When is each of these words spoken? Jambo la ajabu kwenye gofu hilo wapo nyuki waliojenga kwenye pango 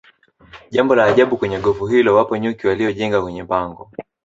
Jambo 0.69 0.95
la 0.95 1.03
ajabu 1.03 1.37
kwenye 1.37 1.59
gofu 1.59 1.87
hilo 1.87 2.15
wapo 2.15 2.37
nyuki 2.37 2.67
waliojenga 2.67 3.21
kwenye 3.21 3.43
pango 3.43 3.91